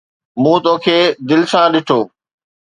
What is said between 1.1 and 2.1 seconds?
دل سان ڏٺو